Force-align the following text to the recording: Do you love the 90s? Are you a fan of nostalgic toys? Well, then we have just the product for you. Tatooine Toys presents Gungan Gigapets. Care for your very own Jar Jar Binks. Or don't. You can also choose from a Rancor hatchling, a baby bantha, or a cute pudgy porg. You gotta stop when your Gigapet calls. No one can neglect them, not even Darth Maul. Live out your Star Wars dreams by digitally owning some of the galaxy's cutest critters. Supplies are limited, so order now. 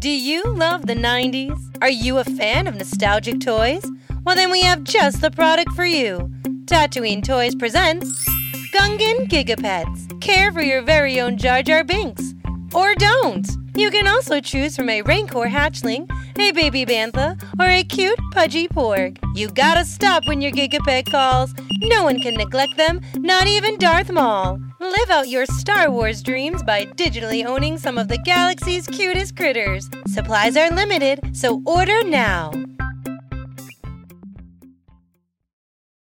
Do 0.00 0.08
you 0.08 0.42
love 0.44 0.86
the 0.86 0.94
90s? 0.94 1.76
Are 1.82 1.90
you 1.90 2.16
a 2.16 2.24
fan 2.24 2.66
of 2.66 2.74
nostalgic 2.74 3.38
toys? 3.38 3.84
Well, 4.24 4.34
then 4.34 4.50
we 4.50 4.62
have 4.62 4.82
just 4.82 5.20
the 5.20 5.30
product 5.30 5.72
for 5.72 5.84
you. 5.84 6.30
Tatooine 6.64 7.22
Toys 7.22 7.54
presents 7.54 8.08
Gungan 8.72 9.28
Gigapets. 9.28 10.18
Care 10.22 10.52
for 10.52 10.62
your 10.62 10.80
very 10.80 11.20
own 11.20 11.36
Jar 11.36 11.62
Jar 11.62 11.84
Binks. 11.84 12.32
Or 12.72 12.94
don't. 12.94 13.46
You 13.80 13.90
can 13.90 14.06
also 14.06 14.40
choose 14.40 14.76
from 14.76 14.90
a 14.90 15.00
Rancor 15.00 15.46
hatchling, 15.46 16.06
a 16.38 16.52
baby 16.52 16.84
bantha, 16.84 17.42
or 17.58 17.64
a 17.64 17.82
cute 17.82 18.20
pudgy 18.30 18.68
porg. 18.68 19.16
You 19.34 19.48
gotta 19.48 19.86
stop 19.86 20.28
when 20.28 20.42
your 20.42 20.52
Gigapet 20.52 21.10
calls. 21.10 21.54
No 21.80 22.04
one 22.04 22.20
can 22.20 22.34
neglect 22.34 22.76
them, 22.76 23.00
not 23.16 23.46
even 23.46 23.78
Darth 23.78 24.12
Maul. 24.12 24.60
Live 24.80 25.08
out 25.08 25.28
your 25.28 25.46
Star 25.46 25.90
Wars 25.90 26.22
dreams 26.22 26.62
by 26.62 26.84
digitally 26.84 27.46
owning 27.46 27.78
some 27.78 27.96
of 27.96 28.08
the 28.08 28.18
galaxy's 28.18 28.86
cutest 28.86 29.34
critters. 29.34 29.88
Supplies 30.06 30.58
are 30.58 30.70
limited, 30.70 31.34
so 31.34 31.62
order 31.64 32.04
now. 32.04 32.52